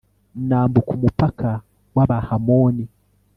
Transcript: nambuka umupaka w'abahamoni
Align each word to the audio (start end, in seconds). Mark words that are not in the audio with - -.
nambuka 0.47 0.89
umupaka 0.97 1.49
w'abahamoni 1.95 2.85